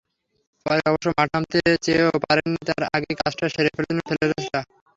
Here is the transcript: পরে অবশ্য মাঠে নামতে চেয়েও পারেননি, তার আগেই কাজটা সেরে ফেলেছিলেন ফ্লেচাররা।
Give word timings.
পরে 0.65 0.81
অবশ্য 0.89 1.07
মাঠে 1.09 1.31
নামতে 1.33 1.57
চেয়েও 1.85 2.23
পারেননি, 2.25 2.61
তার 2.69 2.83
আগেই 2.95 3.15
কাজটা 3.21 3.45
সেরে 3.53 3.69
ফেলেছিলেন 3.75 4.01
ফ্লেচাররা। 4.07 4.61